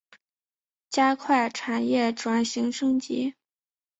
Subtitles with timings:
[0.89, 3.35] 加快产业转型升级